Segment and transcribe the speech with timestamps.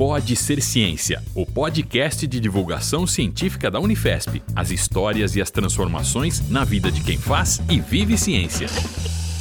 [0.00, 4.42] Pode Ser Ciência, o podcast de divulgação científica da Unifesp.
[4.56, 8.66] As histórias e as transformações na vida de quem faz e vive ciência.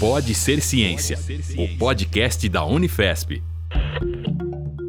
[0.01, 1.17] Pode Ser Ciência,
[1.57, 3.41] o podcast da Unifesp.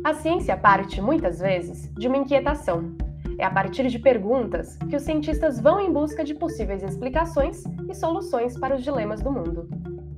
[0.02, 2.96] A ciência parte, muitas vezes, de uma inquietação.
[3.38, 7.94] É a partir de perguntas que os cientistas vão em busca de possíveis explicações e
[7.94, 9.68] soluções para os dilemas do mundo.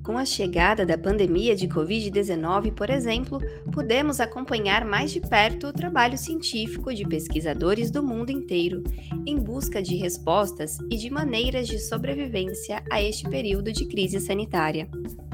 [0.05, 3.39] Com a chegada da pandemia de Covid-19, por exemplo,
[3.71, 8.83] pudemos acompanhar mais de perto o trabalho científico de pesquisadores do mundo inteiro,
[9.25, 14.89] em busca de respostas e de maneiras de sobrevivência a este período de crise sanitária.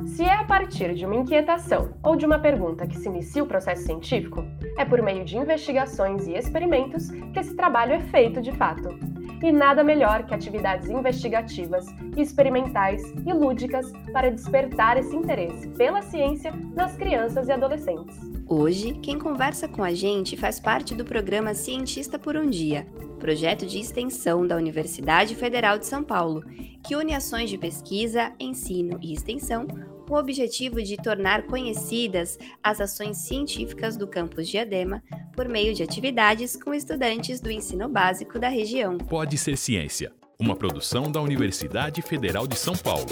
[0.06, 3.46] Se é a partir de uma inquietação ou de uma pergunta que se inicia o
[3.46, 4.44] processo científico,
[4.76, 9.17] é por meio de investigações e experimentos que esse trabalho é feito de fato.
[9.42, 16.52] E nada melhor que atividades investigativas, experimentais e lúdicas para despertar esse interesse pela ciência
[16.74, 18.16] nas crianças e adolescentes.
[18.48, 22.86] Hoje, quem conversa com a gente faz parte do programa Cientista por um Dia,
[23.18, 26.42] projeto de extensão da Universidade Federal de São Paulo,
[26.82, 29.66] que une ações de pesquisa, ensino e extensão
[30.08, 35.02] com o objetivo de tornar conhecidas as ações científicas do campus Diadema
[35.36, 38.96] por meio de atividades com estudantes do ensino básico da região.
[38.96, 43.06] Pode Ser Ciência, uma produção da Universidade Federal de São Paulo.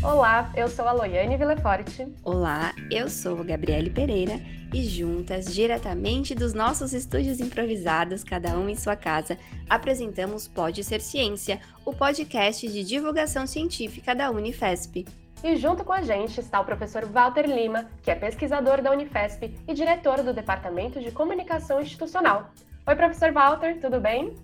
[0.00, 2.06] Olá, eu sou a Loiane Villeforte.
[2.22, 4.40] Olá, eu sou a Gabriele Pereira
[4.72, 9.36] e juntas, diretamente dos nossos estúdios improvisados, cada um em sua casa,
[9.68, 15.04] apresentamos Pode Ser Ciência, o podcast de divulgação científica da Unifesp.
[15.42, 19.52] E junto com a gente está o professor Walter Lima, que é pesquisador da Unifesp
[19.66, 22.52] e diretor do Departamento de Comunicação Institucional.
[22.86, 24.36] Oi, professor Walter, tudo bem?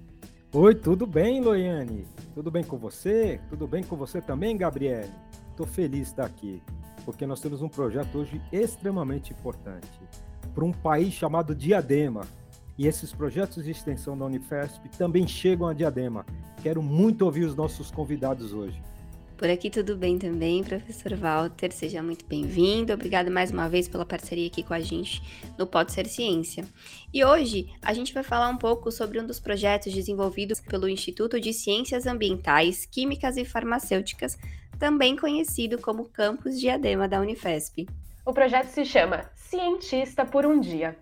[0.52, 2.06] Oi, tudo bem, Loiane?
[2.34, 3.40] Tudo bem com você?
[3.48, 5.10] Tudo bem com você também, Gabriele?
[5.54, 6.60] Estou feliz de estar aqui,
[7.04, 9.88] porque nós temos um projeto hoje extremamente importante
[10.52, 12.26] para um país chamado Diadema.
[12.76, 16.26] E esses projetos de extensão da Unifesp também chegam a Diadema.
[16.60, 18.82] Quero muito ouvir os nossos convidados hoje.
[19.36, 22.92] Por aqui tudo bem também, professor Walter, seja muito bem-vindo.
[22.92, 25.22] Obrigado mais uma vez pela parceria aqui com a gente
[25.56, 26.64] no Pode Ser Ciência.
[27.12, 31.40] E hoje a gente vai falar um pouco sobre um dos projetos desenvolvidos pelo Instituto
[31.40, 34.36] de Ciências Ambientais, Químicas e Farmacêuticas
[34.84, 37.88] também conhecido como Campus Diadema da Unifesp.
[38.22, 40.94] O projeto se chama Cientista por um Dia.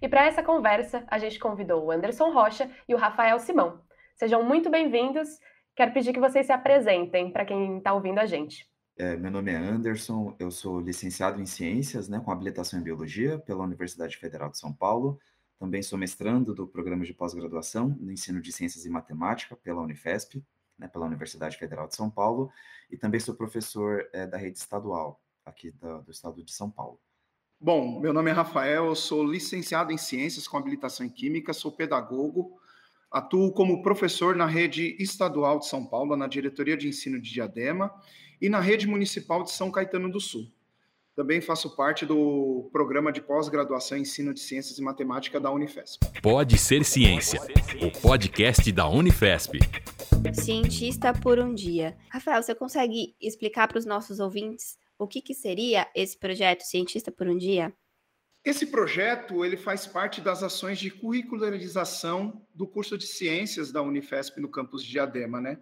[0.00, 3.80] E para essa conversa, a gente convidou o Anderson Rocha e o Rafael Simão.
[4.14, 5.30] Sejam muito bem-vindos.
[5.74, 8.68] Quero pedir que vocês se apresentem para quem está ouvindo a gente.
[8.96, 13.36] É, meu nome é Anderson, eu sou licenciado em Ciências, né, com habilitação em Biologia
[13.40, 15.18] pela Universidade Federal de São Paulo.
[15.58, 20.40] Também sou mestrando do programa de pós-graduação no ensino de Ciências e Matemática pela Unifesp
[20.82, 22.50] né, pela Universidade Federal de São Paulo,
[22.90, 27.00] e também sou professor é, da rede estadual aqui do, do estado de São Paulo.
[27.60, 32.58] Bom, meu nome é Rafael, sou licenciado em Ciências com habilitação em Química, sou pedagogo,
[33.08, 37.94] atuo como professor na rede estadual de São Paulo, na diretoria de ensino de Diadema
[38.40, 40.50] e na rede municipal de São Caetano do Sul.
[41.14, 45.98] Também faço parte do programa de pós-graduação em ensino de ciências e matemática da Unifesp.
[46.22, 47.38] Pode ser ciência,
[47.82, 49.58] o podcast da Unifesp.
[50.32, 51.98] Cientista por um dia.
[52.08, 57.12] Rafael, você consegue explicar para os nossos ouvintes o que, que seria esse projeto Cientista
[57.12, 57.74] por um Dia?
[58.42, 64.40] Esse projeto ele faz parte das ações de curricularização do curso de ciências da Unifesp
[64.40, 65.58] no campus de Diadema, né?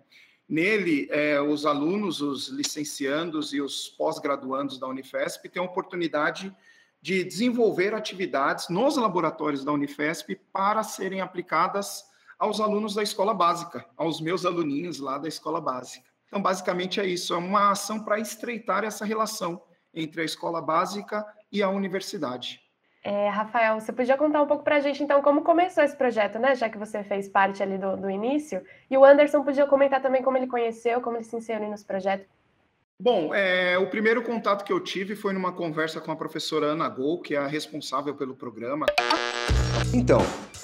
[0.50, 6.52] Nele, é, os alunos, os licenciandos e os pós-graduandos da Unifesp têm a oportunidade
[7.00, 12.04] de desenvolver atividades nos laboratórios da Unifesp para serem aplicadas
[12.36, 16.10] aos alunos da escola básica, aos meus aluninhos lá da escola básica.
[16.26, 19.62] Então, basicamente é isso, é uma ação para estreitar essa relação
[19.94, 22.59] entre a escola básica e a universidade.
[23.02, 26.38] É, Rafael, você podia contar um pouco para a gente, então, como começou esse projeto,
[26.38, 26.54] né?
[26.54, 28.62] Já que você fez parte ali do, do início.
[28.90, 32.26] E o Anderson podia comentar também como ele conheceu, como ele se inseriu nesse projeto.
[33.02, 36.86] Bom, é, o primeiro contato que eu tive foi numa conversa com a professora Ana
[36.86, 38.84] Gol, que é a responsável pelo programa.
[39.94, 40.20] Então,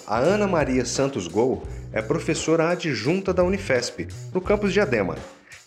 [0.06, 1.62] a Ana Maria Santos Gol
[1.94, 5.16] é professora adjunta da Unifesp, no campus de Adema.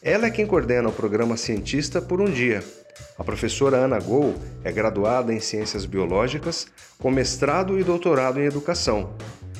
[0.02, 2.64] Ela é quem coordena o programa Cientista por um Dia.
[3.18, 6.68] A professora Ana Gol é graduada em Ciências Biológicas,
[6.98, 9.14] com mestrado e doutorado em Educação.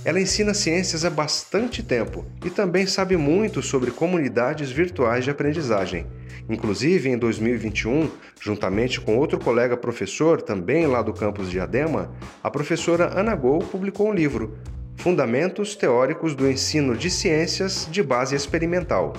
[0.06, 6.08] Ela ensina ciências há bastante tempo e também sabe muito sobre comunidades virtuais de aprendizagem.
[6.50, 8.10] Inclusive, em 2021,
[8.40, 13.60] juntamente com outro colega professor, também lá do campus de Adema, a professora Ana Gol
[13.60, 14.58] publicou um livro,
[14.96, 19.14] Fundamentos Teóricos do Ensino de Ciências de Base Experimental.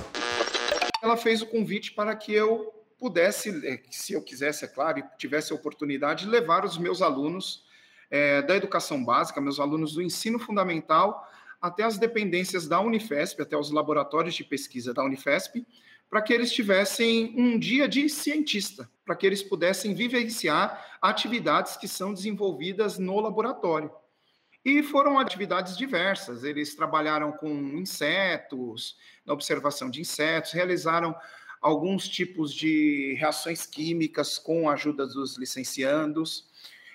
[1.02, 5.04] Ela fez o convite para que eu pudesse, é, se eu quisesse, é claro, e
[5.16, 7.64] tivesse a oportunidade de levar os meus alunos
[8.10, 11.26] é, da educação básica, meus alunos do ensino fundamental,
[11.60, 15.64] até as dependências da Unifesp, até os laboratórios de pesquisa da Unifesp,
[16.10, 21.86] para que eles tivessem um dia de cientista, para que eles pudessem vivenciar atividades que
[21.86, 23.90] são desenvolvidas no laboratório.
[24.64, 26.44] E foram atividades diversas.
[26.44, 31.14] Eles trabalharam com insetos, na observação de insetos, realizaram
[31.60, 36.48] alguns tipos de reações químicas com a ajuda dos licenciandos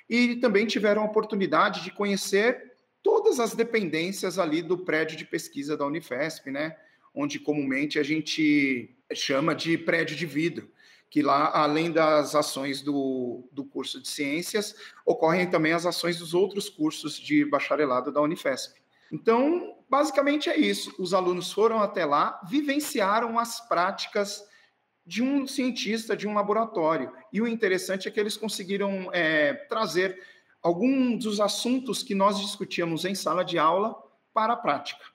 [0.10, 5.78] e também tiveram a oportunidade de conhecer todas as dependências ali do prédio de pesquisa
[5.78, 6.76] da Unifesp, né?
[7.14, 10.70] Onde comumente a gente chama de prédio de vidro,
[11.16, 14.76] que lá, além das ações do, do curso de ciências,
[15.06, 18.82] ocorrem também as ações dos outros cursos de bacharelado da Unifesp.
[19.10, 20.94] Então, basicamente é isso.
[21.00, 24.46] Os alunos foram até lá, vivenciaram as práticas
[25.06, 27.10] de um cientista de um laboratório.
[27.32, 30.22] E o interessante é que eles conseguiram é, trazer
[30.62, 33.96] alguns dos assuntos que nós discutíamos em sala de aula
[34.34, 35.06] para a prática.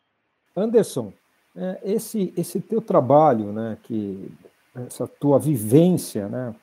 [0.56, 1.12] Anderson,
[1.54, 4.32] é, esse, esse teu trabalho, né, que
[4.74, 6.54] essa tua vivência, né,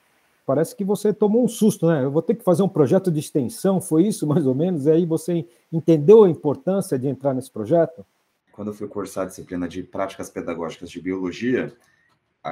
[0.45, 2.05] parece que você tomou um susto, né?
[2.05, 4.85] Eu vou ter que fazer um projeto de extensão, foi isso mais ou menos?
[4.85, 8.05] E aí você entendeu a importância de entrar nesse projeto?
[8.53, 11.75] Quando eu fui cursar a disciplina de práticas pedagógicas de biologia,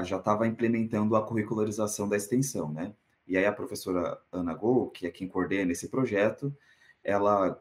[0.03, 2.93] já estava implementando a curricularização da extensão, né?
[3.25, 6.53] E aí a professora Ana Gol, que é quem coordena esse projeto,
[7.01, 7.59] ela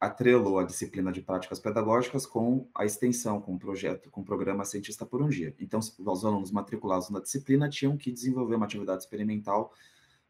[0.00, 4.64] atrelou a disciplina de práticas pedagógicas com a extensão, com o projeto, com o programa
[4.64, 5.54] Cientista por um Dia.
[5.60, 9.74] Então, os alunos matriculados na disciplina tinham que desenvolver uma atividade experimental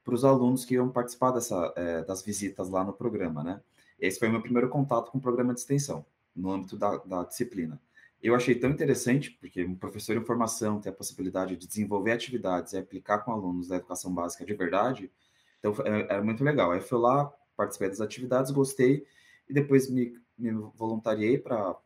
[0.02, 3.61] para os alunos que iam participar dessa, é, das visitas lá no programa, né?
[3.99, 7.23] Esse foi o meu primeiro contato com o programa de extensão, no âmbito da, da
[7.23, 7.81] disciplina
[8.23, 12.73] eu achei tão interessante, porque um professor em formação tem a possibilidade de desenvolver atividades
[12.73, 15.11] e aplicar com alunos da educação básica de verdade,
[15.58, 16.73] então era é muito legal.
[16.73, 19.06] Aí fui lá, participei das atividades, gostei,
[19.50, 21.76] e depois me, me voluntariei para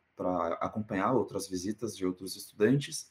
[0.61, 3.11] acompanhar outras visitas de outros estudantes,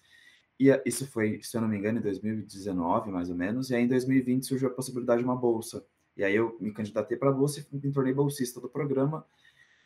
[0.60, 3.84] e isso foi, se eu não me engano, em 2019, mais ou menos, e aí
[3.84, 5.86] em 2020 surgiu a possibilidade de uma bolsa.
[6.16, 9.26] E aí eu me candidatei para a bolsa e me tornei bolsista do programa,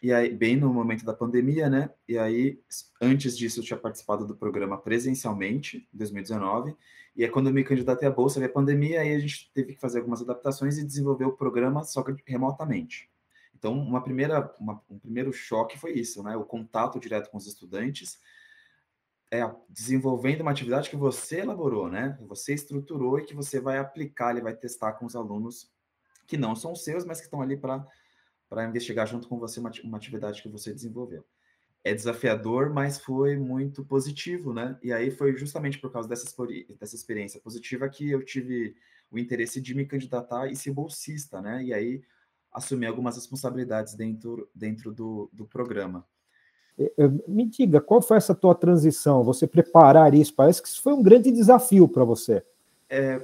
[0.01, 1.89] e aí, bem no momento da pandemia, né?
[2.07, 2.61] E aí,
[3.01, 6.75] antes disso, eu tinha participado do programa presencialmente, em 2019.
[7.15, 9.73] E é quando eu me candidatei à bolsa, veio a pandemia, aí a gente teve
[9.73, 13.09] que fazer algumas adaptações e desenvolver o programa só remotamente.
[13.57, 16.35] Então, uma primeira, uma, um primeiro choque foi isso, né?
[16.35, 18.19] O contato direto com os estudantes,
[19.31, 19.39] é
[19.69, 22.17] desenvolvendo uma atividade que você elaborou, né?
[22.27, 25.69] Você estruturou e que você vai aplicar, ele vai testar com os alunos
[26.25, 29.97] que não são seus, mas que estão ali para investigar junto com você uma, uma
[29.97, 31.25] atividade que você desenvolveu.
[31.83, 34.77] É desafiador, mas foi muito positivo, né?
[34.83, 36.25] E aí foi justamente por causa dessa,
[36.79, 38.75] dessa experiência positiva que eu tive
[39.09, 41.63] o interesse de me candidatar e ser bolsista, né?
[41.63, 42.01] E aí
[42.51, 46.05] assumir algumas responsabilidades dentro, dentro do, do programa.
[47.27, 49.23] Me diga, qual foi essa tua transição?
[49.23, 50.33] Você preparar isso?
[50.33, 52.43] Parece que isso foi um grande desafio para você.
[52.87, 53.19] É,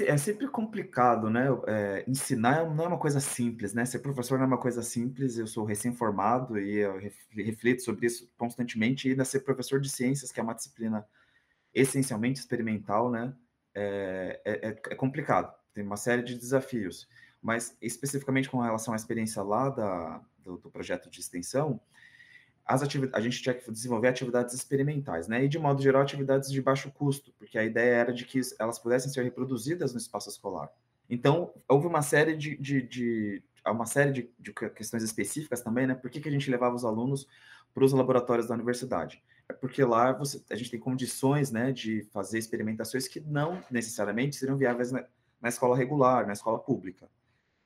[0.00, 1.46] é sempre complicado, né?
[1.66, 3.84] É, ensinar não é uma coisa simples, né?
[3.84, 5.38] Ser professor não é uma coisa simples.
[5.38, 6.98] Eu sou recém-formado e eu
[7.30, 9.06] reflito sobre isso constantemente.
[9.06, 11.06] E ainda ser professor de ciências, que é uma disciplina
[11.72, 13.32] essencialmente experimental, né?
[13.74, 15.54] É, é, é, é complicado.
[15.72, 17.08] Tem uma série de desafios.
[17.42, 21.80] Mas especificamente com relação à experiência lá da, do, do projeto de extensão,
[22.64, 25.44] as a gente tinha que desenvolver atividades experimentais, né?
[25.44, 28.78] E de modo geral, atividades de baixo custo, porque a ideia era de que elas
[28.78, 30.70] pudessem ser reproduzidas no espaço escolar.
[31.10, 35.94] Então, houve uma série de, de, de uma série de, de, questões específicas também, né?
[35.94, 37.26] Por que, que a gente levava os alunos
[37.74, 39.22] para os laboratórios da universidade?
[39.48, 44.36] É porque lá você, a gente tem condições, né, de fazer experimentações que não necessariamente
[44.36, 45.04] seriam viáveis na,
[45.40, 47.08] na escola regular, na escola pública.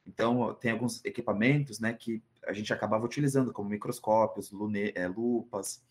[0.07, 5.83] Então, tem alguns equipamentos, né, que a gente acabava utilizando, como microscópios, lune, é, lupas,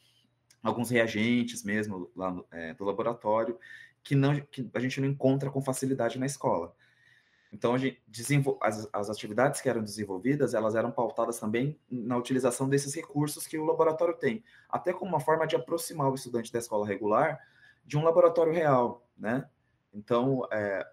[0.64, 3.60] alguns reagentes mesmo lá no, é, do laboratório,
[4.04, 6.74] que, não, que a gente não encontra com facilidade na escola.
[7.52, 8.02] Então, a gente
[8.62, 13.58] as, as atividades que eram desenvolvidas, elas eram pautadas também na utilização desses recursos que
[13.58, 17.40] o laboratório tem, até como uma forma de aproximar o estudante da escola regular
[17.86, 19.48] de um laboratório real, né?
[19.94, 20.86] Então, é,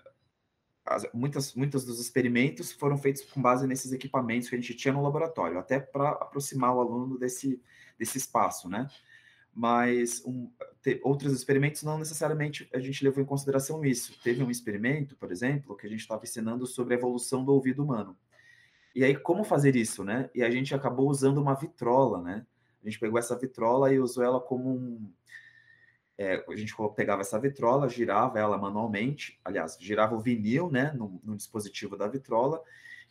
[0.84, 4.92] as, muitas, muitos dos experimentos foram feitos com base nesses equipamentos que a gente tinha
[4.92, 7.60] no laboratório, até para aproximar o aluno desse,
[7.98, 8.88] desse espaço, né?
[9.54, 10.50] Mas um,
[10.82, 14.18] te, outros experimentos não necessariamente a gente levou em consideração isso.
[14.22, 17.84] Teve um experimento, por exemplo, que a gente estava ensinando sobre a evolução do ouvido
[17.84, 18.16] humano.
[18.94, 20.28] E aí, como fazer isso, né?
[20.34, 22.46] E a gente acabou usando uma vitrola, né?
[22.82, 25.12] A gente pegou essa vitrola e usou ela como um,
[26.18, 31.20] é, a gente pegava essa vitrola, girava ela manualmente, aliás, girava o vinil, né, no,
[31.24, 32.62] no dispositivo da vitrola,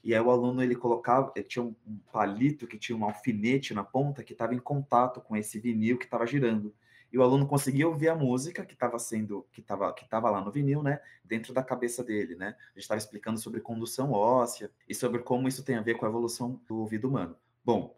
[0.03, 1.75] e aí o aluno ele colocava, ele tinha um
[2.11, 6.05] palito que tinha um alfinete na ponta que estava em contato com esse vinil que
[6.05, 6.73] estava girando.
[7.13, 10.39] E o aluno conseguia ouvir a música que estava sendo que estava que estava lá
[10.41, 12.55] no vinil, né, dentro da cabeça dele, né?
[12.69, 16.05] A gente estava explicando sobre condução óssea e sobre como isso tem a ver com
[16.05, 17.35] a evolução do ouvido humano.
[17.63, 17.95] Bom,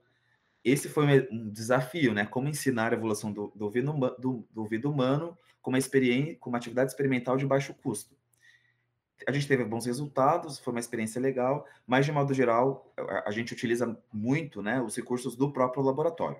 [0.63, 2.25] esse foi um desafio, né?
[2.25, 6.49] Como ensinar a evolução do, do, ouvido, do, do ouvido humano com uma experiência, com
[6.49, 8.15] uma atividade experimental de baixo custo
[9.27, 12.91] a gente teve bons resultados, foi uma experiência legal, mas de modo geral,
[13.25, 16.37] a, gente utiliza muito né, os recursos do próprio laboratório.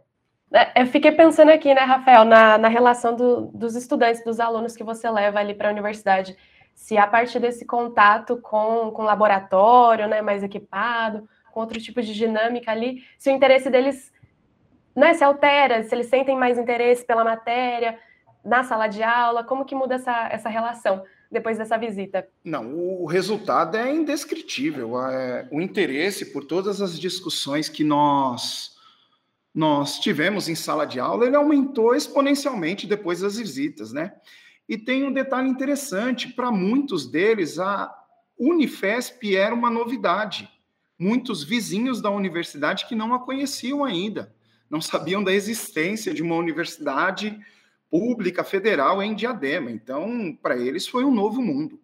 [0.51, 4.75] É, eu fiquei pensando aqui, né, Rafael, na, na relação do, dos estudantes, dos alunos
[4.75, 6.38] que você leva ali para a universidade.
[6.75, 12.13] Se a partir desse contato com, com laboratório, né, mais equipado, com outro tipo de
[12.13, 14.12] dinâmica ali, se o interesse deles
[14.95, 17.98] né, se altera, se eles sentem mais interesse pela matéria
[18.43, 21.03] na sala de aula, como que muda essa, essa relação?
[21.33, 22.27] depois dessa visita?
[22.45, 25.01] Não, o resultado é indescritível.
[25.01, 28.72] É, o interesse por todas as discussões que nós
[29.53, 34.13] nós tivemos em sala de aula, ele aumentou exponencialmente depois das visitas, né?
[34.67, 37.93] E tem um detalhe interessante, para muitos deles a
[38.36, 40.50] Unifesp era uma novidade.
[40.97, 44.33] Muitos vizinhos da universidade que não a conheciam ainda,
[44.69, 47.39] não sabiam da existência de uma universidade
[47.89, 49.69] pública federal em Diadema.
[49.69, 51.79] Então, para eles foi um novo mundo.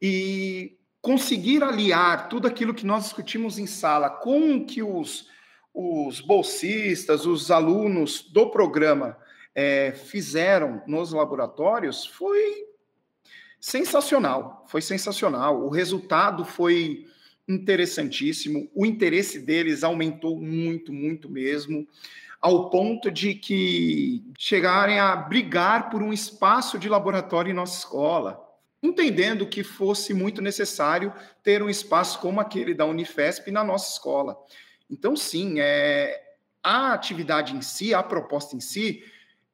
[0.00, 5.28] E conseguir aliar tudo aquilo que nós discutimos em sala com o que os,
[5.72, 9.16] os bolsistas, os alunos do programa
[9.54, 12.66] é, fizeram nos laboratórios foi
[13.60, 14.64] sensacional.
[14.66, 15.62] Foi sensacional.
[15.62, 17.06] O resultado foi
[17.48, 18.70] interessantíssimo.
[18.74, 21.86] O interesse deles aumentou muito, muito mesmo
[22.44, 28.38] ao ponto de que chegarem a brigar por um espaço de laboratório em nossa escola,
[28.82, 31.10] entendendo que fosse muito necessário
[31.42, 34.36] ter um espaço como aquele da Unifesp na nossa escola.
[34.90, 36.22] Então, sim, é,
[36.62, 39.02] a atividade em si, a proposta em si,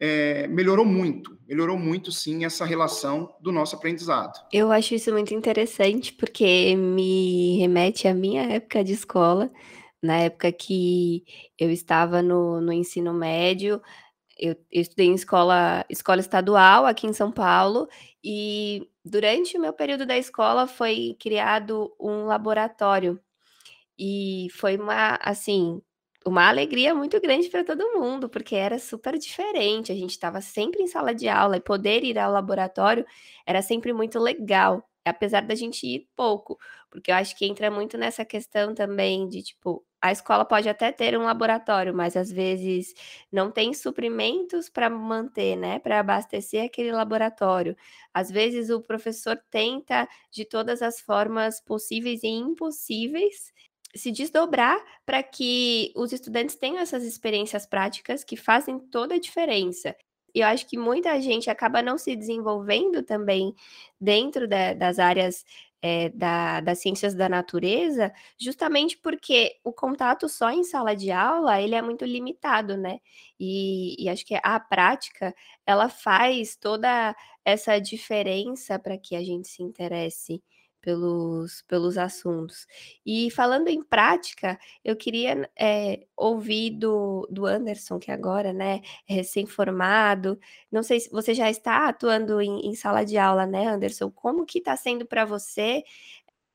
[0.00, 4.40] é, melhorou muito, melhorou muito sim essa relação do nosso aprendizado.
[4.50, 9.50] Eu acho isso muito interessante porque me remete à minha época de escola,
[10.02, 11.25] na época que
[11.59, 13.83] eu estava no, no ensino médio,
[14.38, 17.87] eu, eu, estudei em escola, escola estadual aqui em São Paulo,
[18.25, 23.21] e durante o meu período da escola foi criado um laboratório.
[23.99, 25.83] E foi uma, assim,
[26.27, 29.91] uma alegria muito grande para todo mundo, porque era super diferente.
[29.93, 33.07] A gente estava sempre em sala de aula e poder ir ao laboratório
[33.47, 36.59] era sempre muito legal, apesar da gente ir pouco,
[36.91, 40.93] porque eu acho que entra muito nessa questão também de tipo, a escola pode até
[40.93, 42.93] ter um laboratório, mas às vezes
[43.33, 47.77] não tem suprimentos para manter, né, para abastecer aquele laboratório.
[48.12, 53.53] Às vezes o professor tenta de todas as formas possíveis e impossíveis
[53.95, 59.97] se desdobrar para que os estudantes tenham essas experiências práticas que fazem toda a diferença.
[60.35, 63.55] E eu acho que muita gente acaba não se desenvolvendo também
[64.01, 65.45] dentro da, das áreas
[65.83, 71.61] é, da, das ciências da natureza, justamente porque o contato só em sala de aula
[71.61, 73.01] ele é muito limitado, né?
[73.39, 75.35] E, e acho que a prática
[75.67, 80.43] ela faz toda essa diferença para que a gente se interesse
[80.81, 82.67] pelos, pelos assuntos.
[83.05, 89.15] E falando em prática, eu queria é, ouvir do, do Anderson, que agora né, é
[89.15, 90.39] recém-formado.
[90.71, 94.11] Não sei se você já está atuando em, em sala de aula, né, Anderson?
[94.11, 95.83] Como que está sendo para você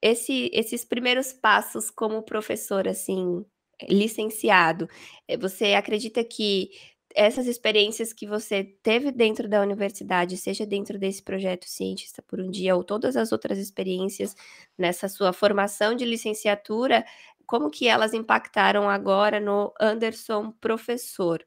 [0.02, 3.46] esse, esses primeiros passos como professor, assim,
[3.90, 4.88] licenciado?
[5.28, 6.72] Eh, você acredita que
[7.16, 12.52] essas experiências que você teve dentro da universidade, seja dentro desse projeto Cientista por um
[12.52, 14.36] Dia ou todas as outras experiências
[14.78, 17.06] nessa sua formação de licenciatura,
[17.46, 21.46] como que elas impactaram agora no Anderson professor?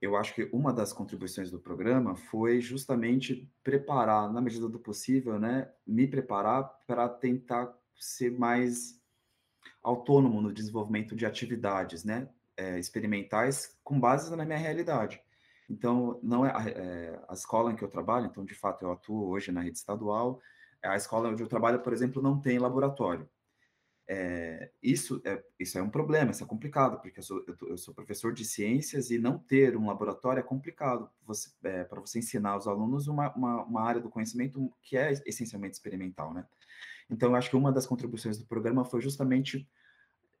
[0.00, 5.38] Eu acho que uma das contribuições do programa foi justamente preparar, na medida do possível,
[5.38, 8.98] né, me preparar para tentar ser mais
[9.82, 12.28] autônomo no desenvolvimento de atividades, né?
[12.60, 15.22] É, experimentais com base na minha realidade.
[15.68, 19.28] Então, não é, é, a escola em que eu trabalho, então, de fato, eu atuo
[19.28, 20.40] hoje na rede estadual,
[20.82, 23.28] a escola onde eu trabalho, por exemplo, não tem laboratório.
[24.06, 27.78] É, isso, é, isso é um problema, isso é complicado, porque eu sou, eu, eu
[27.78, 31.08] sou professor de ciências e não ter um laboratório é complicado
[31.62, 35.76] é, para você ensinar aos alunos uma, uma, uma, área do conhecimento que é essencialmente
[35.76, 36.44] experimental, né?
[37.08, 39.68] Então, eu acho que uma das contribuições do programa foi justamente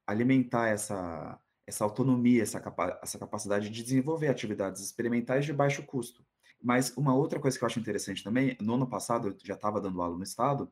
[0.04, 1.38] alimentar essa,
[1.70, 6.24] essa autonomia, essa, capa essa capacidade de desenvolver atividades experimentais de baixo custo.
[6.60, 9.80] Mas uma outra coisa que eu acho interessante também, no ano passado eu já estava
[9.80, 10.70] dando aula no estado,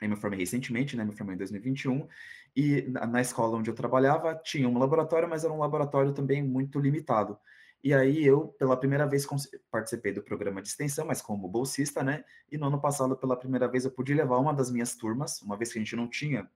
[0.00, 1.04] eu me formei recentemente, né?
[1.04, 2.06] Me formei em 2021,
[2.54, 6.42] e na, na escola onde eu trabalhava tinha um laboratório, mas era um laboratório também
[6.42, 7.38] muito limitado.
[7.82, 9.26] E aí eu, pela primeira vez,
[9.70, 12.24] participei do programa de extensão, mas como bolsista, né?
[12.52, 15.56] E no ano passado, pela primeira vez, eu pude levar uma das minhas turmas, uma
[15.56, 16.48] vez que a gente não tinha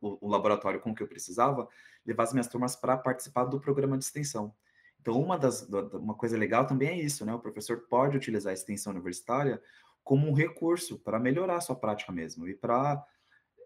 [0.00, 1.68] o, o laboratório com que eu precisava,
[2.04, 4.54] levar as minhas turmas para participar do programa de extensão.
[5.00, 7.32] Então, uma das uma coisa legal também é isso, né?
[7.32, 9.62] O professor pode utilizar a extensão universitária
[10.02, 13.04] como um recurso para melhorar a sua prática mesmo e para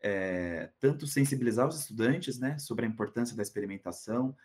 [0.03, 4.37] é, tanto sensibilizar os estudantes, né, sobre a importância da experimentação,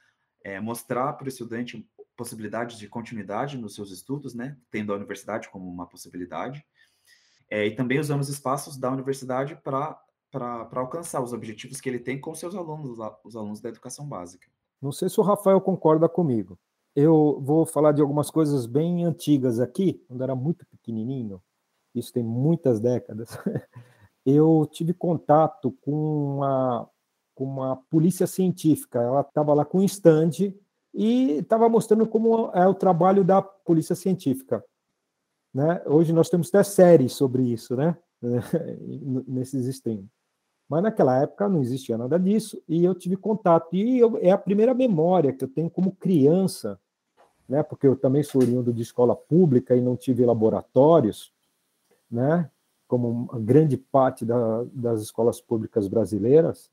[0.43, 5.49] é, mostrar para o estudante possibilidades de continuidade nos seus estudos, né, tendo a universidade
[5.49, 6.63] como uma possibilidade,
[7.49, 9.99] é, e também usando os espaços da universidade para
[10.43, 14.47] alcançar os objetivos que ele tem com seus alunos, os alunos da educação básica.
[14.81, 16.57] Não sei se o Rafael concorda comigo.
[16.95, 21.41] Eu vou falar de algumas coisas bem antigas aqui, quando era muito pequenininho,
[21.93, 23.29] isso tem muitas décadas,
[24.25, 25.91] eu tive contato com
[26.35, 26.89] uma,
[27.33, 28.99] com uma polícia científica.
[28.99, 30.53] Ela estava lá com um stand
[30.93, 34.63] e estava mostrando como é o trabalho da polícia científica.
[35.53, 35.81] Né?
[35.85, 37.97] Hoje nós temos até séries sobre isso, né?
[39.27, 40.09] nesses streams.
[40.69, 43.73] Mas naquela época não existia nada disso e eu tive contato.
[43.75, 46.79] E eu, é a primeira memória que eu tenho como criança,
[47.47, 47.63] né?
[47.63, 51.31] porque eu também sou oriundo de escola pública e não tive laboratórios
[52.09, 52.49] né,
[52.87, 56.71] como grande parte da, das escolas públicas brasileiras,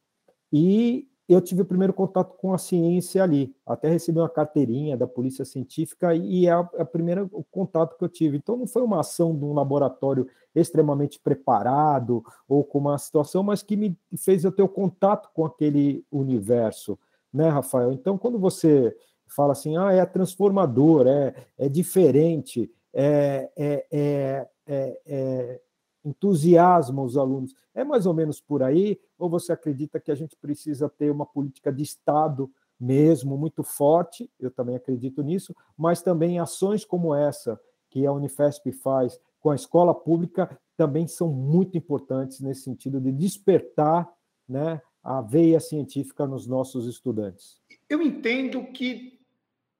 [0.53, 5.07] e eu tive o primeiro contato com a ciência ali, até recebi uma carteirinha da
[5.07, 8.37] Polícia Científica e é a, é a primeira o contato que eu tive.
[8.37, 13.62] Então não foi uma ação de um laboratório extremamente preparado ou com uma situação, mas
[13.62, 16.99] que me fez eu ter o contato com aquele universo,
[17.33, 17.93] né, Rafael?
[17.93, 18.95] Então quando você
[19.26, 25.61] fala assim, ah, é transformador, é, é diferente, é, é, é é, é,
[26.04, 27.54] entusiasma os alunos.
[27.75, 29.00] É mais ou menos por aí?
[29.18, 34.30] Ou você acredita que a gente precisa ter uma política de Estado mesmo muito forte?
[34.38, 39.54] Eu também acredito nisso, mas também ações como essa que a Unifesp faz com a
[39.54, 44.10] escola pública também são muito importantes nesse sentido de despertar
[44.49, 47.60] né, a veia científica nos nossos estudantes.
[47.88, 49.21] Eu entendo que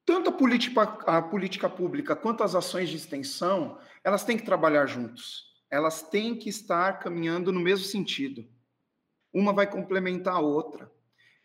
[0.05, 4.85] tanto a política, a política pública quanto as ações de extensão, elas têm que trabalhar
[4.85, 5.54] juntos.
[5.69, 8.47] Elas têm que estar caminhando no mesmo sentido.
[9.33, 10.91] Uma vai complementar a outra.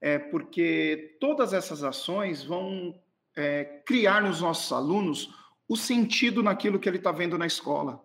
[0.01, 2.99] É, porque todas essas ações vão
[3.37, 5.29] é, criar nos nossos alunos
[5.69, 8.03] o sentido naquilo que ele está vendo na escola.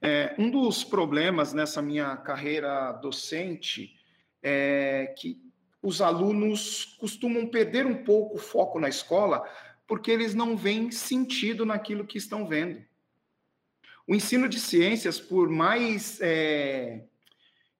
[0.00, 3.98] É, um dos problemas nessa minha carreira docente
[4.42, 5.40] é que
[5.82, 9.42] os alunos costumam perder um pouco o foco na escola
[9.86, 12.84] porque eles não veem sentido naquilo que estão vendo.
[14.06, 17.04] O ensino de ciências, por mais é,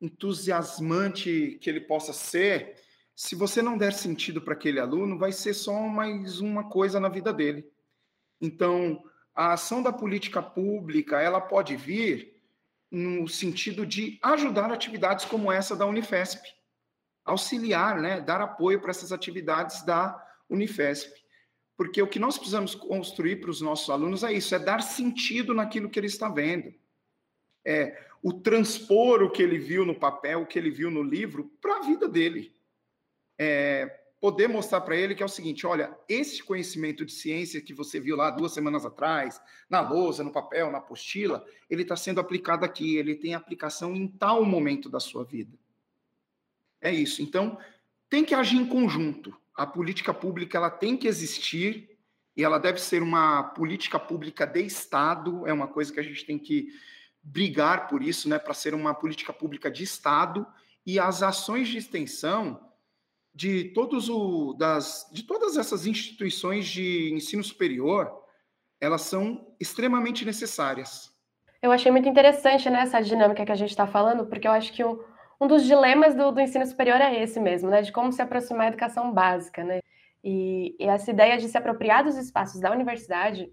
[0.00, 2.76] entusiasmante que ele possa ser,
[3.14, 7.08] se você não der sentido para aquele aluno, vai ser só mais uma coisa na
[7.08, 7.66] vida dele.
[8.40, 9.02] Então,
[9.34, 12.36] a ação da política pública, ela pode vir
[12.90, 16.42] no sentido de ajudar atividades como essa da Unifesp,
[17.24, 21.12] auxiliar, né, dar apoio para essas atividades da Unifesp.
[21.76, 25.52] Porque o que nós precisamos construir para os nossos alunos é isso, é dar sentido
[25.52, 26.74] naquilo que ele está vendo.
[27.64, 31.50] É o transpor o que ele viu no papel, o que ele viu no livro,
[31.60, 32.54] para a vida dele.
[33.38, 37.74] É, poder mostrar para ele que é o seguinte: olha, esse conhecimento de ciência que
[37.74, 42.20] você viu lá duas semanas atrás, na lousa, no papel, na apostila, ele está sendo
[42.20, 45.56] aplicado aqui, ele tem aplicação em tal momento da sua vida.
[46.80, 47.22] É isso.
[47.22, 47.58] Então,
[48.08, 51.96] tem que agir em conjunto a política pública ela tem que existir
[52.36, 56.26] e ela deve ser uma política pública de Estado, é uma coisa que a gente
[56.26, 56.68] tem que
[57.22, 60.46] brigar por isso, né, para ser uma política pública de Estado
[60.84, 62.60] e as ações de extensão
[63.34, 68.10] de todos o das de todas essas instituições de ensino superior,
[68.80, 71.10] elas são extremamente necessárias.
[71.60, 74.72] Eu achei muito interessante né, essa dinâmica que a gente está falando, porque eu acho
[74.72, 75.02] que o,
[75.40, 77.82] um dos dilemas do, do, ensino superior é esse mesmo, né?
[77.82, 79.80] De como se aproximar da educação básica, né?
[80.24, 83.52] E, e essa ideia de se apropriar dos espaços da universidade,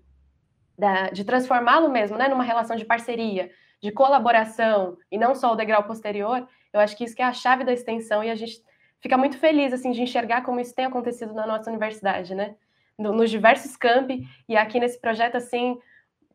[0.77, 2.27] da, de transformá-lo mesmo, né?
[2.27, 7.03] Numa relação de parceria, de colaboração, e não só o degrau posterior, eu acho que
[7.03, 8.63] isso que é a chave da extensão e a gente
[9.01, 12.55] fica muito feliz, assim, de enxergar como isso tem acontecido na nossa universidade, né?
[12.97, 15.77] No, nos diversos campi, e aqui nesse projeto, assim,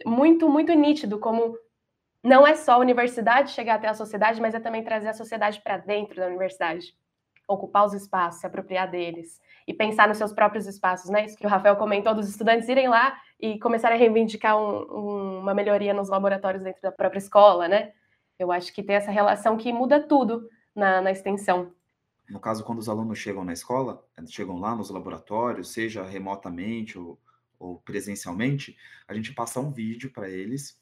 [0.04, 1.56] muito, muito nítido como
[2.22, 5.60] não é só a universidade chegar até a sociedade, mas é também trazer a sociedade
[5.62, 6.94] para dentro da universidade.
[7.46, 11.24] ocupar os espaços, se apropriar deles e pensar nos seus próprios espaços, né?
[11.24, 15.38] Isso que o Rafael comentou, dos estudantes irem lá e começarem a reivindicar um, um,
[15.40, 17.92] uma melhoria nos laboratórios dentro da própria escola, né?
[18.38, 21.72] Eu acho que tem essa relação que muda tudo na, na extensão.
[22.28, 27.18] No caso, quando os alunos chegam na escola, chegam lá nos laboratórios, seja remotamente ou,
[27.58, 28.76] ou presencialmente,
[29.06, 30.78] a gente passa um vídeo para eles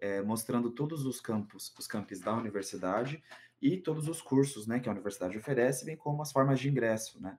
[0.00, 3.22] é, mostrando todos os campos, os campos da universidade
[3.60, 7.20] e todos os cursos, né, que a universidade oferece, bem como as formas de ingresso,
[7.20, 7.38] né?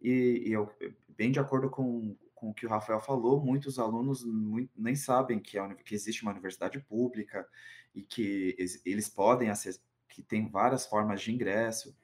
[0.00, 0.70] E, e eu,
[1.08, 5.40] bem de acordo com, com o que o Rafael falou, muitos alunos muito, nem sabem
[5.40, 7.46] que, a, que existe uma universidade pública
[7.94, 11.94] e que eles podem acessar, que tem várias formas de ingresso.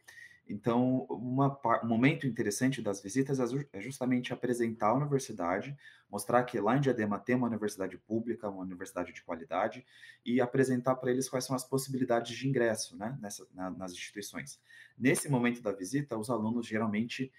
[0.47, 5.77] Então, uma, um momento interessante das visitas é, é justamente apresentar a universidade,
[6.11, 9.87] mostrar que lá em Diadema tem uma universidade pública, uma universidade de qualidade,
[10.25, 14.61] e apresentar para eles quais são as possibilidades de ingresso né, nessa, na, nas instituições.
[14.99, 17.33] Nesse momento da visita, os alunos geralmente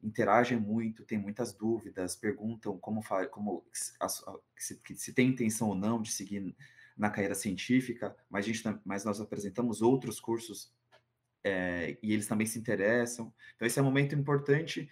[0.00, 6.10] interagem muito, têm muitas dúvidas, perguntam como, como se, se tem intenção ou não de
[6.10, 6.54] seguir
[6.96, 10.72] na carreira científica, mas, gente, mas nós apresentamos outros cursos
[11.44, 13.32] é, e eles também se interessam.
[13.54, 14.88] Então, esse é um momento importante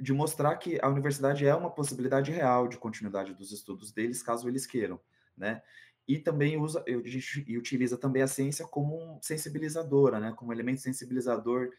[0.00, 4.48] de mostrar que a universidade é uma possibilidade real de continuidade dos estudos deles, caso
[4.48, 5.00] eles queiram,
[5.36, 5.62] né?
[6.08, 10.32] E também usa, gente utiliza também a ciência como sensibilizadora, né?
[10.36, 11.70] Como elemento sensibilizador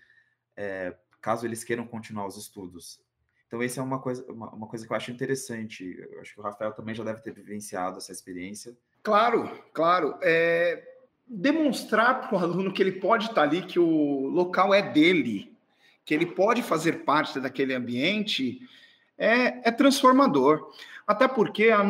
[0.55, 3.01] é, caso eles queiram continuar os estudos.
[3.47, 5.95] Então, essa é uma coisa, uma, uma, coisa que eu acho interessante.
[6.11, 8.75] Eu acho que o Rafael também já deve ter vivenciado essa experiência.
[9.03, 10.17] Claro, claro.
[10.23, 10.83] É,
[11.27, 15.51] demonstrar para o aluno que ele pode estar ali, que o local é dele,
[16.05, 18.59] que ele pode fazer parte daquele ambiente,
[19.17, 20.71] é, é transformador.
[21.07, 21.83] Até porque a,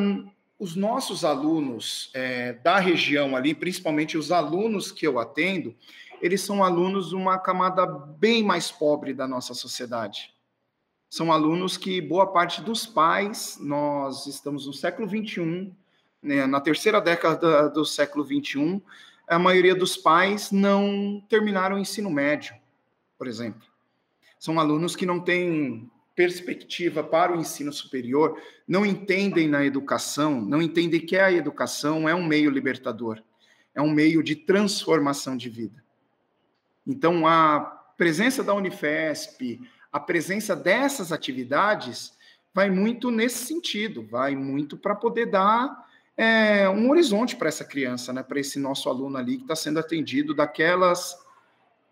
[0.60, 5.76] os nossos alunos é, da região ali, principalmente os alunos que eu atendo,
[6.22, 10.34] eles são alunos de uma camada bem mais pobre da nossa sociedade.
[11.10, 15.72] São alunos que boa parte dos pais, nós estamos no século 21,
[16.22, 18.82] né, na terceira década do século 21,
[19.28, 22.56] a maioria dos pais não terminaram o ensino médio,
[23.18, 23.68] por exemplo.
[24.40, 30.62] São alunos que não têm perspectiva para o ensino superior, não entendem na educação, não
[30.62, 33.22] entendem que a educação é um meio libertador,
[33.74, 35.84] é um meio de transformação de vida.
[36.86, 37.60] Então, a
[37.98, 39.60] presença da Unifesp,
[39.92, 42.14] a presença dessas atividades,
[42.54, 45.83] vai muito nesse sentido, vai muito para poder dar
[46.18, 49.80] é, um horizonte para essa criança, né, para esse nosso aluno ali que está sendo
[49.80, 51.22] atendido daquelas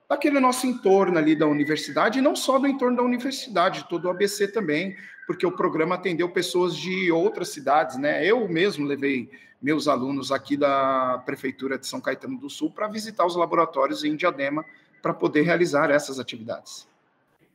[0.07, 4.09] daquele nosso entorno ali da universidade, e não só do entorno da universidade, todo o
[4.09, 4.93] ABC também,
[5.25, 8.25] porque o programa atendeu pessoas de outras cidades, né?
[8.25, 9.29] Eu mesmo levei
[9.61, 14.17] meus alunos aqui da Prefeitura de São Caetano do Sul para visitar os laboratórios em
[14.17, 14.65] Diadema
[15.01, 16.85] para poder realizar essas atividades.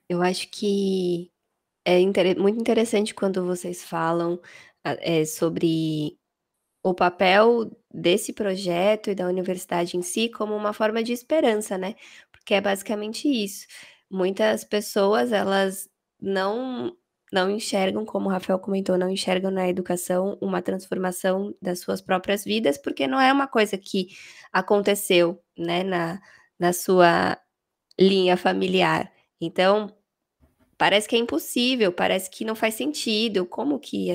[0.08, 1.30] Eu acho que
[1.84, 2.00] é
[2.36, 4.40] muito interessante quando vocês falam
[4.82, 6.16] é, sobre
[6.90, 11.96] o papel desse projeto e da universidade em si como uma forma de esperança, né?
[12.30, 13.66] Porque é basicamente isso.
[14.10, 15.88] Muitas pessoas, elas
[16.20, 16.96] não
[17.32, 22.44] não enxergam, como o Rafael comentou, não enxergam na educação uma transformação das suas próprias
[22.44, 24.08] vidas, porque não é uma coisa que
[24.52, 26.20] aconteceu, né, na,
[26.56, 27.36] na sua
[27.98, 29.12] linha familiar.
[29.40, 29.92] Então,
[30.78, 33.44] parece que é impossível, parece que não faz sentido.
[33.44, 34.08] Como que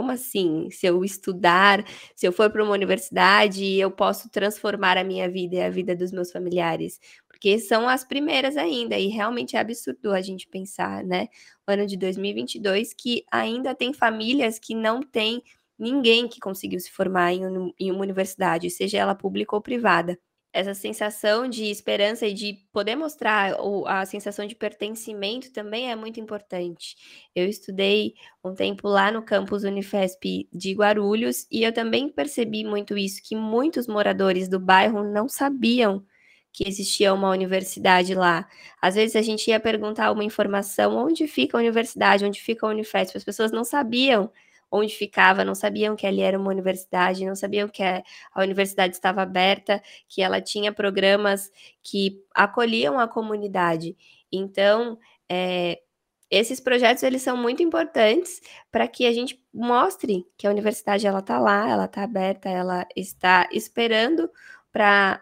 [0.00, 0.70] como assim?
[0.70, 1.84] Se eu estudar,
[2.16, 5.94] se eu for para uma universidade, eu posso transformar a minha vida e a vida
[5.94, 6.98] dos meus familiares?
[7.28, 11.28] Porque são as primeiras ainda, e realmente é absurdo a gente pensar, né?
[11.68, 15.42] O ano de 2022, que ainda tem famílias que não têm
[15.78, 17.42] ninguém que conseguiu se formar em,
[17.78, 20.18] em uma universidade, seja ela pública ou privada
[20.52, 26.18] essa sensação de esperança e de poder mostrar a sensação de pertencimento também é muito
[26.18, 26.96] importante.
[27.34, 32.98] Eu estudei um tempo lá no campus Unifesp de Guarulhos e eu também percebi muito
[32.98, 36.04] isso, que muitos moradores do bairro não sabiam
[36.52, 38.48] que existia uma universidade lá.
[38.82, 42.70] Às vezes a gente ia perguntar uma informação, onde fica a universidade, onde fica a
[42.70, 44.30] Unifesp, as pessoas não sabiam
[44.70, 48.02] onde ficava, não sabiam que ali era uma universidade, não sabiam que a,
[48.36, 51.50] universidade estava aberta, que ela tinha programas
[51.82, 53.96] que acolhiam a comunidade.
[54.30, 55.80] Então, é,
[56.30, 61.18] esses projetos eles são muito importantes para que a gente mostre que a universidade ela
[61.18, 64.30] está lá, ela está aberta, ela está esperando
[64.72, 65.20] para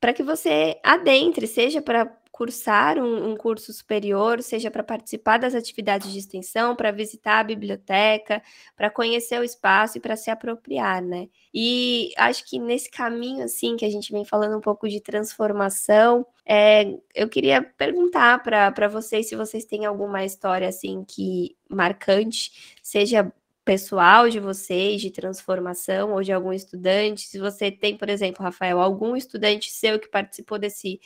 [0.00, 2.06] para que você adentre, seja para
[2.38, 7.42] cursar um, um curso superior, seja para participar das atividades de extensão, para visitar a
[7.42, 8.40] biblioteca,
[8.76, 11.28] para conhecer o espaço e para se apropriar, né?
[11.52, 16.24] E acho que nesse caminho, assim, que a gente vem falando um pouco de transformação,
[16.46, 23.32] é, eu queria perguntar para vocês se vocês têm alguma história, assim, que marcante, seja
[23.68, 27.28] pessoal de vocês, de transformação, ou de algum estudante.
[27.28, 30.98] Se você tem, por exemplo, Rafael, algum estudante seu que participou desse,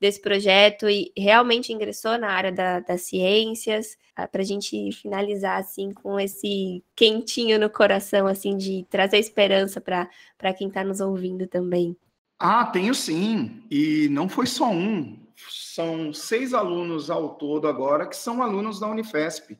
[0.00, 5.60] desse projeto e realmente ingressou na área da, das ciências, ah, para a gente finalizar
[5.60, 11.46] assim com esse quentinho no coração, assim, de trazer esperança para quem está nos ouvindo
[11.46, 11.94] também.
[12.38, 13.62] Ah, tenho sim.
[13.70, 15.18] E não foi só um.
[15.50, 19.54] São seis alunos ao todo agora que são alunos da Unifesp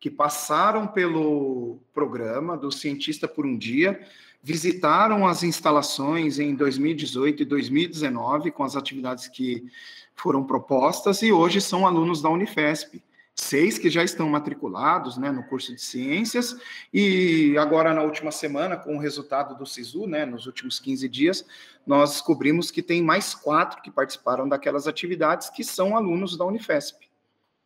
[0.00, 4.00] que passaram pelo programa do Cientista por um Dia,
[4.42, 9.66] visitaram as instalações em 2018 e 2019 com as atividades que
[10.14, 13.02] foram propostas e hoje são alunos da Unifesp.
[13.34, 16.56] Seis que já estão matriculados né, no curso de ciências,
[16.92, 21.46] e agora, na última semana, com o resultado do SISU, né, nos últimos 15 dias,
[21.86, 27.09] nós descobrimos que tem mais quatro que participaram daquelas atividades que são alunos da Unifesp.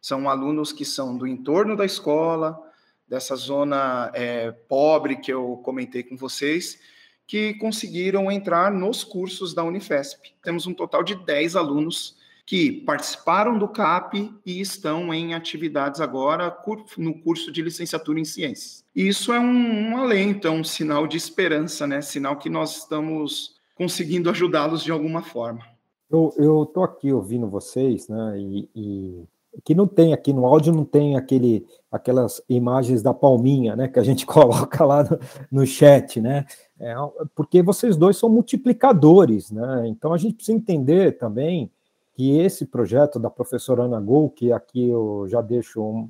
[0.05, 2.61] São alunos que são do entorno da escola,
[3.09, 6.79] dessa zona é, pobre que eu comentei com vocês,
[7.27, 10.35] que conseguiram entrar nos cursos da Unifesp.
[10.43, 16.55] Temos um total de 10 alunos que participaram do CAP e estão em atividades agora
[16.99, 18.85] no curso de licenciatura em ciências.
[18.95, 22.03] Isso é um, um alento, é um sinal de esperança, né?
[22.03, 25.65] Sinal que nós estamos conseguindo ajudá-los de alguma forma.
[26.11, 28.39] Eu estou aqui ouvindo vocês, né?
[28.39, 29.25] E, e
[29.63, 33.99] que não tem aqui no áudio, não tem aquele, aquelas imagens da palminha, né, que
[33.99, 35.19] a gente coloca lá no,
[35.51, 36.45] no chat, né,
[36.81, 36.95] é,
[37.35, 41.71] porque vocês dois são multiplicadores, né, então a gente precisa entender também
[42.15, 46.09] que esse projeto da professora Ana Gol, que aqui eu já deixo um,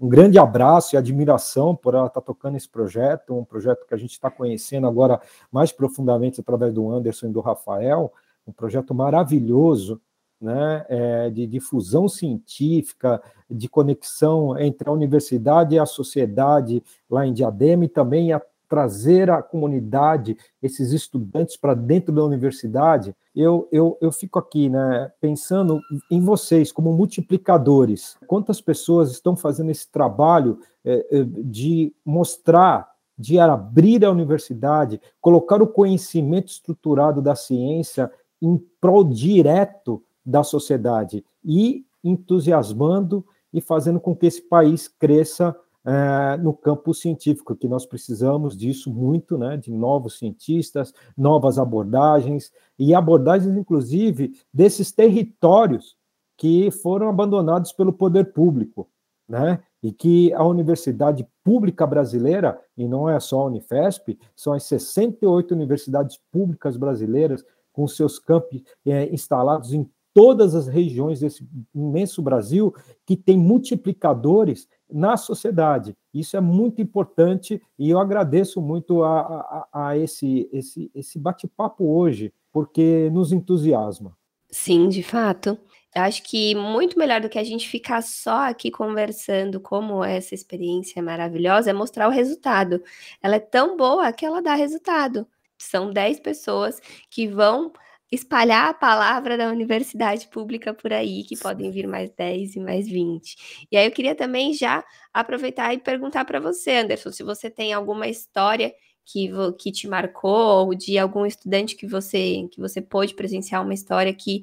[0.00, 3.96] um grande abraço e admiração por ela estar tocando esse projeto, um projeto que a
[3.96, 5.20] gente está conhecendo agora
[5.50, 8.12] mais profundamente através do Anderson e do Rafael,
[8.46, 10.00] um projeto maravilhoso,
[10.42, 17.32] né, é, de difusão científica, de conexão entre a universidade e a sociedade lá em
[17.32, 23.98] Diadema e também a trazer a comunidade, esses estudantes para dentro da universidade, eu, eu,
[24.00, 25.78] eu fico aqui né, pensando
[26.10, 28.16] em vocês como multiplicadores.
[28.26, 35.60] Quantas pessoas estão fazendo esse trabalho é, é de mostrar, de abrir a universidade, colocar
[35.60, 44.14] o conhecimento estruturado da ciência em prol direto da sociedade e entusiasmando e fazendo com
[44.14, 45.54] que esse país cresça
[45.84, 52.52] é, no campo científico, que nós precisamos disso muito, né, de novos cientistas, novas abordagens,
[52.78, 55.96] e abordagens, inclusive, desses territórios
[56.36, 58.88] que foram abandonados pelo poder público,
[59.28, 64.62] né, e que a universidade pública brasileira, e não é só a Unifesp, são as
[64.64, 72.22] 68 universidades públicas brasileiras com seus campos é, instalados em todas as regiões desse imenso
[72.22, 72.74] Brasil
[73.06, 75.96] que tem multiplicadores na sociedade.
[76.12, 81.84] Isso é muito importante e eu agradeço muito a, a, a esse, esse, esse bate-papo
[81.84, 84.16] hoje, porque nos entusiasma.
[84.50, 85.58] Sim, de fato.
[85.94, 91.00] Acho que muito melhor do que a gente ficar só aqui conversando como essa experiência
[91.00, 92.82] é maravilhosa é mostrar o resultado.
[93.22, 95.26] Ela é tão boa que ela dá resultado.
[95.58, 97.72] São 10 pessoas que vão
[98.12, 102.86] espalhar a palavra da universidade pública por aí, que podem vir mais 10 e mais
[102.86, 103.66] 20.
[103.72, 107.72] E aí eu queria também já aproveitar e perguntar para você, Anderson, se você tem
[107.72, 113.14] alguma história que, que te marcou, ou de algum estudante que você que você pôde
[113.14, 114.42] presenciar uma história que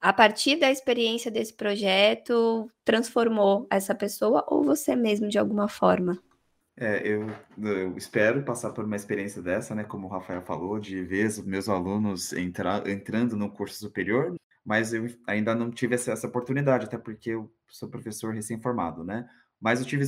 [0.00, 6.20] a partir da experiência desse projeto transformou essa pessoa ou você mesmo de alguma forma.
[6.78, 7.26] É, eu,
[7.58, 9.82] eu espero passar por uma experiência dessa, né?
[9.84, 15.06] Como o Rafael falou, de ver os meus alunos entrando no curso superior, mas eu
[15.26, 19.26] ainda não tive essa, essa oportunidade, até porque eu sou professor recém-formado, né?
[19.60, 20.04] Mas eu tive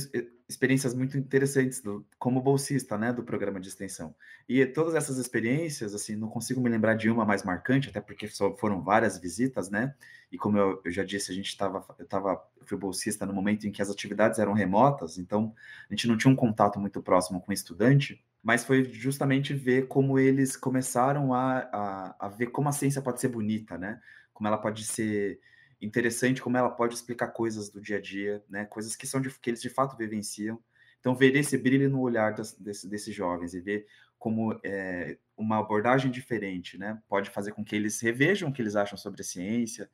[0.47, 4.15] experiências muito interessantes do, como bolsista, né, do programa de extensão.
[4.47, 8.27] E todas essas experiências, assim, não consigo me lembrar de uma mais marcante, até porque
[8.27, 9.93] só foram várias visitas, né?
[10.31, 13.67] E como eu, eu já disse, a gente estava, eu estava, fui bolsista no momento
[13.67, 15.53] em que as atividades eram remotas, então
[15.87, 19.87] a gente não tinha um contato muito próximo com o estudante, mas foi justamente ver
[19.87, 24.01] como eles começaram a, a, a ver como a ciência pode ser bonita, né?
[24.33, 25.39] Como ela pode ser
[25.81, 28.65] interessante como ela pode explicar coisas do dia a dia, né?
[28.65, 30.61] Coisas que são de, que eles de fato vivenciam.
[30.99, 33.87] Então, ver esse brilho no olhar das, desse, desses jovens e ver
[34.17, 37.01] como é, uma abordagem diferente, né?
[37.07, 39.89] Pode fazer com que eles revejam o que eles acham sobre a ciência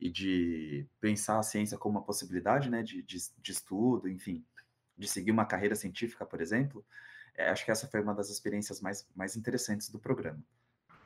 [0.00, 4.44] e de pensar a ciência como uma possibilidade né, de, de, de estudo, enfim,
[4.96, 6.84] de seguir uma carreira científica, por exemplo,
[7.36, 10.42] é, acho que essa foi uma das experiências mais, mais interessantes do programa.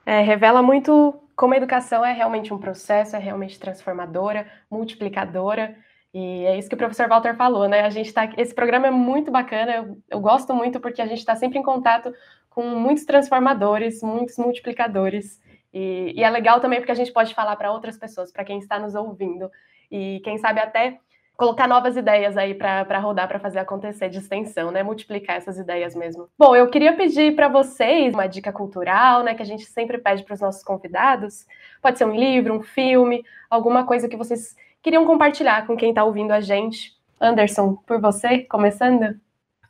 [0.07, 5.77] É, revela muito como a educação é realmente um processo, é realmente transformadora, multiplicadora,
[6.12, 7.81] e é isso que o professor Walter falou, né?
[7.81, 11.19] A gente tá, esse programa é muito bacana, eu, eu gosto muito porque a gente
[11.19, 12.14] está sempre em contato
[12.49, 15.40] com muitos transformadores, muitos multiplicadores,
[15.73, 18.61] e, e é legal também porque a gente pode falar para outras pessoas, para quem
[18.61, 19.51] está nos ouvindo,
[19.90, 21.01] e quem sabe até
[21.37, 24.83] colocar novas ideias aí para rodar, para fazer acontecer de extensão, né?
[24.83, 26.29] Multiplicar essas ideias mesmo.
[26.38, 29.35] Bom, eu queria pedir para vocês uma dica cultural, né?
[29.35, 31.47] Que a gente sempre pede para os nossos convidados.
[31.83, 36.05] Pode ser um livro, um filme, alguma coisa que vocês queriam compartilhar com quem está
[36.05, 36.94] ouvindo a gente.
[37.20, 39.18] Anderson, por você, começando?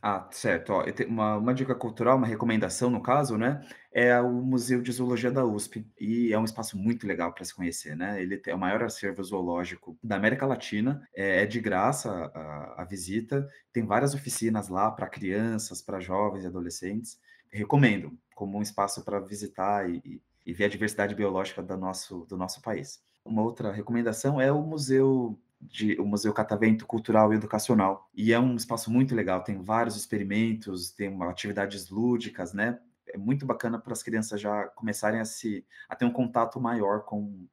[0.07, 0.71] Ah, certo.
[0.75, 3.67] Ó, uma, uma dica cultural, uma recomendação no caso, né?
[3.91, 5.83] É o Museu de Zoologia da USP.
[5.99, 8.21] E é um espaço muito legal para se conhecer, né?
[8.21, 11.09] Ele é o maior acervo zoológico da América Latina.
[11.17, 13.49] É, é de graça a, a, visita.
[13.73, 17.19] Tem várias oficinas lá para crianças, para jovens e adolescentes.
[17.51, 22.37] Recomendo como um espaço para visitar e, e ver a diversidade biológica do nosso, do
[22.37, 23.03] nosso país.
[23.25, 25.39] Uma outra recomendação é o Museu
[25.71, 28.09] de, o Museu Catavento Cultural e Educacional.
[28.15, 32.79] E é um espaço muito legal, tem vários experimentos, tem atividades lúdicas, né?
[33.09, 37.05] É muito bacana para as crianças já começarem a, se, a ter um contato maior
[37.05, 37.47] com,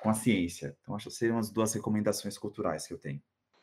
[0.00, 0.76] com a ciência.
[0.82, 3.20] Então, acho que seriam as duas recomendações culturais que eu tenho.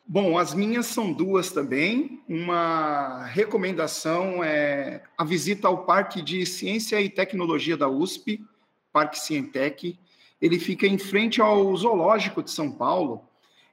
[0.08, 2.24] Bom, as minhas são duas também.
[2.28, 8.46] Uma recomendação é a visita ao Parque de Ciência e Tecnologia da USP,
[8.94, 9.98] Parque Cientec.
[10.40, 13.28] Ele fica em frente ao Zoológico de São Paulo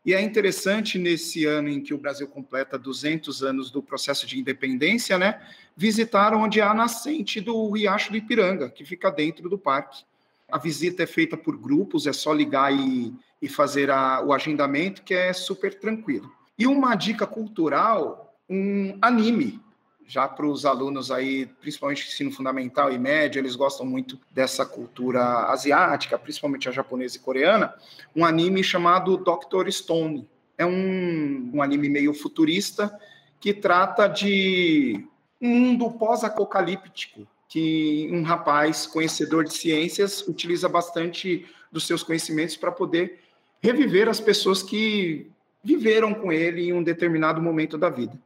[0.05, 4.39] e é interessante, nesse ano em que o Brasil completa 200 anos do processo de
[4.39, 5.41] independência, né,
[5.77, 10.05] visitar onde há a nascente do Riacho do Ipiranga, que fica dentro do parque.
[10.51, 15.03] A visita é feita por grupos, é só ligar e, e fazer a, o agendamento,
[15.03, 16.31] que é super tranquilo.
[16.59, 19.61] E uma dica cultural, um anime
[20.07, 25.51] já para os alunos aí, principalmente ensino fundamental e médio, eles gostam muito dessa cultura
[25.51, 27.75] asiática, principalmente a japonesa e coreana,
[28.15, 30.29] um anime chamado Doctor Stone.
[30.59, 32.97] É um, um anime meio futurista
[33.41, 35.05] que trata de
[35.41, 42.71] um mundo pós-apocalíptico, que um rapaz conhecedor de ciências utiliza bastante dos seus conhecimentos para
[42.71, 43.21] poder
[43.61, 45.31] reviver as pessoas que
[45.65, 48.19] viveram com ele em um determinado momento da vida.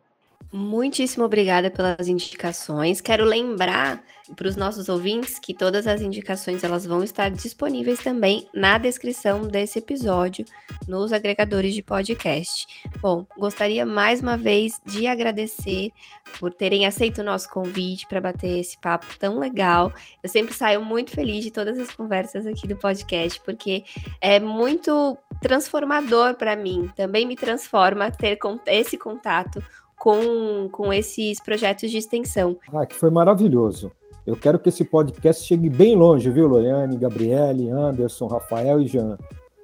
[0.53, 3.01] Muitíssimo obrigada pelas indicações.
[3.01, 4.03] Quero lembrar
[4.35, 9.47] para os nossos ouvintes que todas as indicações elas vão estar disponíveis também na descrição
[9.47, 10.45] desse episódio
[10.87, 12.67] nos agregadores de podcast.
[13.01, 15.91] Bom, gostaria mais uma vez de agradecer
[16.39, 19.93] por terem aceito o nosso convite para bater esse papo tão legal.
[20.23, 23.85] Eu sempre saio muito feliz de todas as conversas aqui do podcast porque
[24.21, 26.91] é muito transformador para mim.
[26.97, 29.63] Também me transforma ter esse contato
[30.07, 32.57] com, com esses projetos de extensão.
[32.73, 33.91] Ah, que foi maravilhoso.
[34.25, 39.19] Eu quero que esse podcast chegue bem longe, viu, Loiane, Gabriele, Anderson, Rafael e Jean.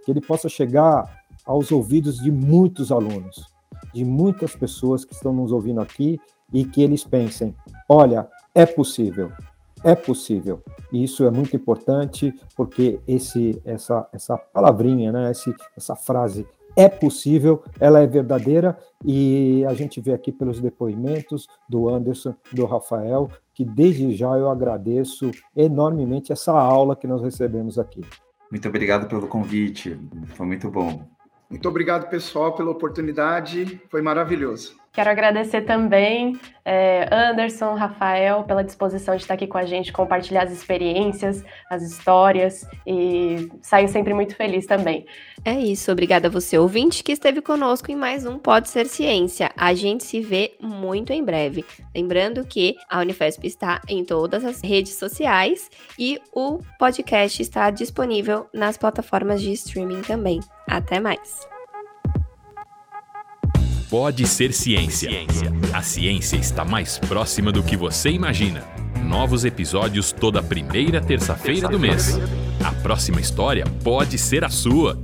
[0.04, 3.46] Que ele possa chegar aos ouvidos de muitos alunos,
[3.94, 6.18] de muitas pessoas que estão nos ouvindo aqui
[6.52, 7.54] e que eles pensem:
[7.88, 9.30] olha, é possível,
[9.84, 10.60] é possível.
[10.92, 16.44] E isso é muito importante porque esse, essa, essa palavrinha, né, esse, essa frase
[16.76, 22.64] é possível, ela é verdadeira e a gente vê aqui pelos depoimentos do Anderson, do
[22.64, 28.02] Rafael, que desde já eu agradeço enormemente essa aula que nós recebemos aqui.
[28.50, 29.98] Muito obrigado pelo convite,
[30.34, 31.06] foi muito bom.
[31.48, 34.81] Muito obrigado, pessoal, pela oportunidade, foi maravilhoso.
[34.92, 40.42] Quero agradecer também é, Anderson, Rafael, pela disposição de estar aqui com a gente, compartilhar
[40.42, 45.06] as experiências, as histórias e saio sempre muito feliz também.
[45.46, 49.50] É isso, obrigada a você, ouvinte, que esteve conosco em mais um Pode Ser Ciência.
[49.56, 51.64] A gente se vê muito em breve.
[51.94, 58.46] Lembrando que a Unifesp está em todas as redes sociais e o podcast está disponível
[58.52, 60.38] nas plataformas de streaming também.
[60.68, 61.51] Até mais!
[63.92, 65.10] Pode ser ciência.
[65.70, 68.64] A ciência está mais próxima do que você imagina.
[69.04, 72.16] Novos episódios toda primeira terça-feira do mês.
[72.64, 74.98] A próxima história pode ser a sua.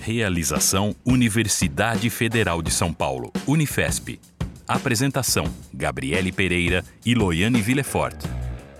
[0.00, 4.20] Realização Universidade Federal de São Paulo, Unifesp.
[4.68, 8.14] Apresentação: Gabriele Pereira e Loiane Villefort.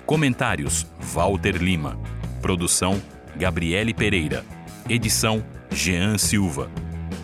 [0.07, 1.99] Comentários: Walter Lima.
[2.41, 3.03] Produção:
[3.37, 4.45] Gabriele Pereira.
[4.89, 6.71] Edição: Jean Silva.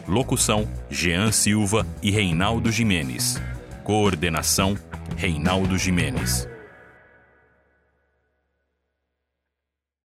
[0.06, 3.40] Locução: Jean Silva e Reinaldo Jimenez.
[3.82, 4.76] Coordenação:
[5.16, 6.48] Reinaldo Jimenez.